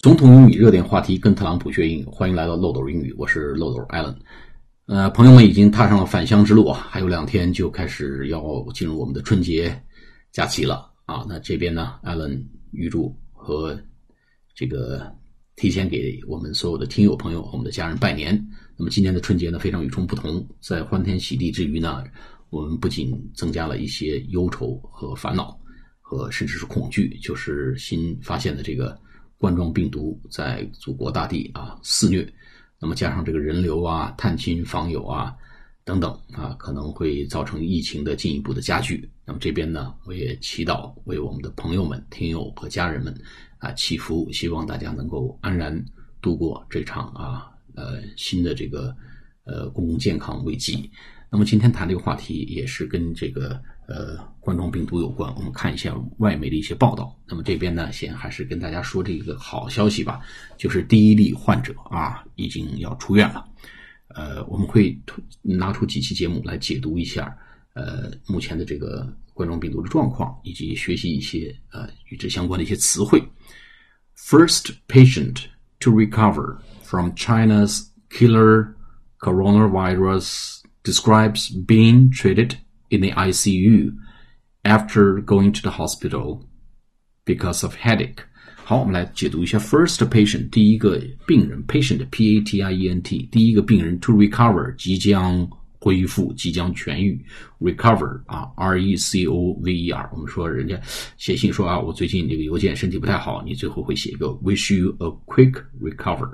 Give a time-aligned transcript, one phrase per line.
[0.00, 4.14] 总统英语热点话题，跟特朗普学英语，欢迎来到漏斗英语，我是漏斗 Allen。
[4.86, 9.76] 呃，朋友们已经踏上了返乡之路啊，还有两天就开始要进入我们的春节
[10.30, 11.26] 假期了啊。
[11.28, 13.76] 那这边呢，Allen 预祝和
[14.54, 15.12] 这个
[15.56, 18.40] 提前给我们所有的听友朋友我们的家人拜年。
[18.76, 22.04] 那么今年的春节呢，非常与众不同，在欢天喜地之余呢，
[22.50, 25.58] 我们不仅增加了一些忧愁和烦恼，
[26.00, 28.96] 和甚至是恐惧，就是新发现的这个。
[29.38, 32.28] 冠状病毒在祖国大地啊肆虐，
[32.78, 35.34] 那么加上这个人流啊、探亲访友啊
[35.84, 39.08] 等等啊，可能会造成疫情的进一步的加剧。
[39.24, 43.14] 那么这边呢，我也祈祷为我们的朋友们、听友和家人们
[43.58, 45.82] 啊祈福，希望大家能够安然
[46.20, 48.94] 度过这场啊呃新的这个
[49.48, 50.88] 呃公共健康危机。
[51.30, 53.60] 那么今天谈这个话题也是跟这个。
[53.88, 57.18] 呃，冠状病毒有关，我们看一下外媒的一些报道。
[57.26, 60.20] 那么这边呢，先还是跟大家说这个好消息吧，
[60.58, 63.42] 就是第一例患者啊已经要出院了。
[64.08, 64.94] 呃，我们会
[65.40, 67.34] 拿出几期节目来解读一下
[67.72, 73.18] 呃目前的这个冠状病毒的状况，以及学习一些呃与之相关的一些词汇。
[74.18, 75.44] First patient
[75.80, 78.74] to recover from China's killer
[79.21, 82.57] coronavirus describes being treated.
[82.93, 83.91] in the ICU
[84.63, 86.45] after going to the hospital
[87.25, 88.19] because of headache.
[88.63, 94.73] 好，我们来解读一下 first patient 第一个病人 patient p a t i e n t 第一个病人 to recover
[94.75, 97.19] 即将恢复即将痊愈
[97.59, 100.79] recover 啊 r e c o v e r 我们说人家
[101.17, 106.29] 写信说啊我最近这个邮件身体不太好，你最后会写一个 wish you a quick recover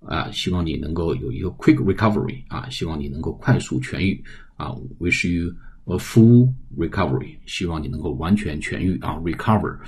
[0.00, 4.22] 啊，希望你能够有一个 quick recovery 啊，希望你能够快速痊愈
[4.56, 5.52] 啊，wish you
[5.86, 9.78] a full recovery，希望你能够完全痊愈啊，recover，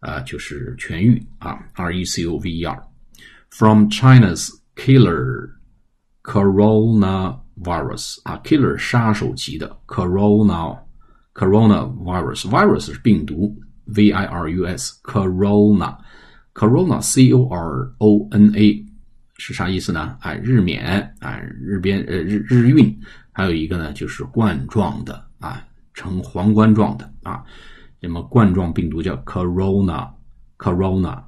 [0.00, 5.50] 啊就是痊愈啊，R E C O V E R。From China's killer
[6.24, 10.78] coronavirus 啊，killer 杀手级的 corona
[11.34, 13.54] coronavirus virus 是病毒
[13.86, 15.98] V I R U S corona
[16.54, 18.85] corona C O R O N A
[19.37, 20.17] 是啥意思呢？
[20.19, 22.99] 啊，日冕啊，日边呃日日运。
[23.31, 27.43] 还有一个呢，就是冠状的啊，呈皇冠状的啊，
[27.99, 30.09] 那么冠状病毒叫 corona
[30.57, 31.21] corona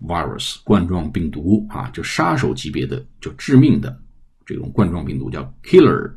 [0.00, 4.00] virus，冠状病毒啊，就杀手级别的，就致命的
[4.44, 6.12] 这种冠状病毒叫 killer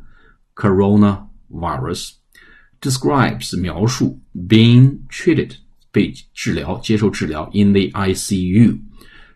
[0.54, 5.50] corona virus，describes 描述 being treated
[5.90, 8.78] 被治疗接受治疗 in the ICU，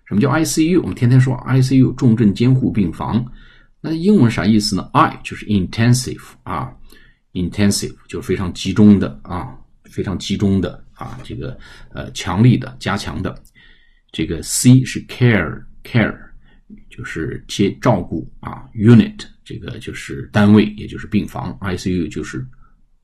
[0.06, 0.80] 什么叫 ICU？
[0.80, 3.24] 我们天天说 ICU 重症监护病房。
[3.80, 6.74] 那英文啥意思呢？I 就是 intensive 啊
[7.32, 11.58] ，intensive 就是非常集中的啊，非常集中的啊，这个
[11.92, 13.34] 呃强力的、加强的。
[14.12, 16.16] 这个 C 是 care care
[16.88, 21.52] 就是接照顾啊，unit 这个就是单位，也就是病房。
[21.60, 22.46] ICU 就是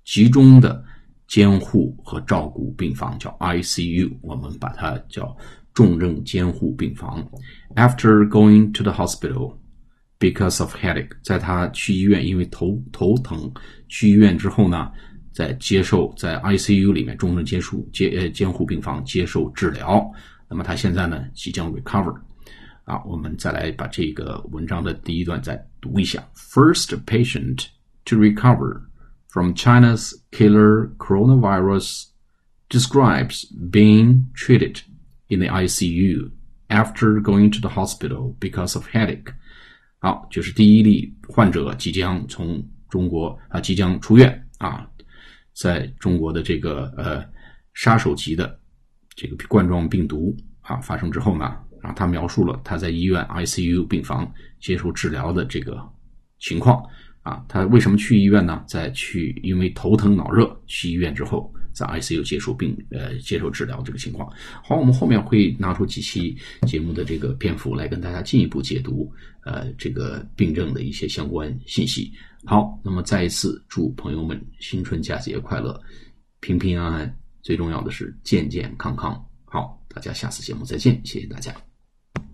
[0.05, 0.83] 集中的
[1.27, 5.37] 监护和照顾病房，叫 ICU，我们把它叫
[5.75, 7.29] 重症监护病房。
[7.77, 9.57] After going to the hospital.
[10.23, 13.51] Because of headache，在他去医院，因为头头疼，
[13.89, 14.93] 去医院之后呢，
[15.33, 20.13] 在接受在 ICU 里面重症监护监呃监护病房接受治疗。
[20.47, 22.15] 那么他现在呢即将 recover。
[22.85, 26.23] 啊，我们再来把这个文章的第一段再读一下。
[26.35, 27.69] First patient
[28.05, 28.83] to recover
[29.29, 32.09] from China's killer coronavirus
[32.69, 34.83] describes being treated
[35.31, 36.31] in the ICU
[36.69, 39.33] after going to the hospital because of headache.
[39.99, 44.87] 好，就是第一例患者即将从中国啊，即将出院啊，
[45.55, 47.25] 在中国的这个呃
[47.75, 48.59] 杀手级的
[49.15, 54.31] 这个冠状病毒啊发生之后呢，啊，他描述了他在医院 ICU 病房
[54.61, 55.79] 接受治疗的这个
[56.39, 56.83] 情况
[57.23, 58.65] 啊，他为什么去医院呢？
[58.67, 61.53] 在去因为头疼脑热去医院之后。
[61.73, 64.31] 在 ICU 接受病呃接受治疗这个情况，
[64.65, 66.37] 好，我们后面会拿出几期
[66.67, 69.11] 节目的这个篇幅来跟大家进一步解读
[69.45, 72.13] 呃这个病症的一些相关信息。
[72.45, 75.81] 好，那么再一次祝朋友们新春佳节快乐，
[76.41, 79.23] 平平安安，最重要的是健健康康。
[79.45, 81.70] 好，大家下次节目再见，谢谢大家。